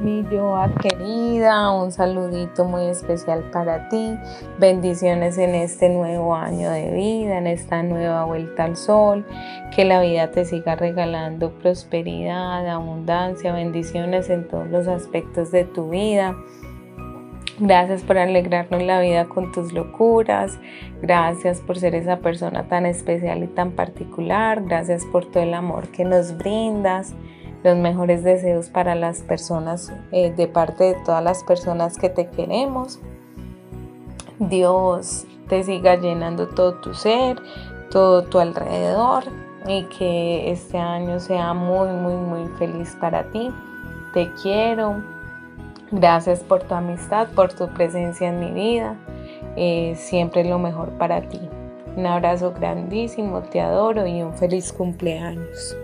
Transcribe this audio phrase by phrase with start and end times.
[0.00, 4.16] Mi Joa querida, un saludito muy especial para ti.
[4.60, 9.26] Bendiciones en este nuevo año de vida, en esta nueva vuelta al sol.
[9.74, 15.90] Que la vida te siga regalando prosperidad, abundancia, bendiciones en todos los aspectos de tu
[15.90, 16.36] vida.
[17.58, 20.60] Gracias por alegrarnos la vida con tus locuras.
[21.02, 24.62] Gracias por ser esa persona tan especial y tan particular.
[24.64, 27.16] Gracias por todo el amor que nos brindas
[27.64, 32.28] los mejores deseos para las personas, eh, de parte de todas las personas que te
[32.28, 33.00] queremos.
[34.38, 37.40] Dios te siga llenando todo tu ser,
[37.90, 39.24] todo tu alrededor
[39.66, 43.50] y que este año sea muy, muy, muy feliz para ti.
[44.14, 45.02] Te quiero.
[45.90, 48.96] Gracias por tu amistad, por tu presencia en mi vida.
[49.56, 51.40] Eh, siempre lo mejor para ti.
[51.96, 55.76] Un abrazo grandísimo, te adoro y un feliz cumpleaños.